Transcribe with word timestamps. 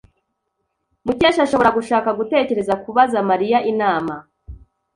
Mukesha 1.05 1.41
ashobora 1.43 1.75
gushaka 1.77 2.09
gutekereza 2.19 2.73
kubaza 2.83 3.17
Mariya 3.29 3.57
inama. 3.71 4.15